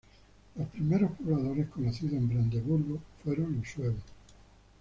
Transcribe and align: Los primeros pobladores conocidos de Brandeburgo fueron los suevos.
Los 0.55 0.67
primeros 0.69 1.11
pobladores 1.11 1.67
conocidos 1.69 2.13
de 2.13 2.33
Brandeburgo 2.33 2.97
fueron 3.23 3.57
los 3.59 3.69
suevos. 3.69 4.01